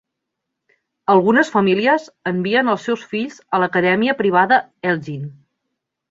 [1.15, 4.59] Algunes famílies envien els seus fills a l'Acadèmia privada
[4.93, 5.29] Elgin.